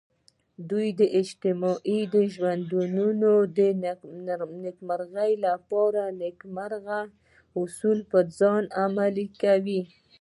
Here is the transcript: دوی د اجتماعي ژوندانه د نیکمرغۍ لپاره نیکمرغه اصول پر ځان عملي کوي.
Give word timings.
دوی 0.69 0.87
د 0.99 1.01
اجتماعي 1.19 1.99
ژوندانه 2.35 3.31
د 3.57 3.59
نیکمرغۍ 4.65 5.31
لپاره 5.47 6.01
نیکمرغه 6.21 7.01
اصول 7.61 7.99
پر 8.11 8.23
ځان 8.39 8.63
عملي 8.83 9.27
کوي. 9.41 9.81